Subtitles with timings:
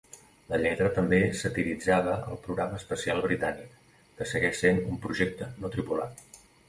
[0.51, 3.77] La lletra també satiritzava el programa espacial britànic,
[4.21, 6.27] que segueix sent un projecte no tripulat.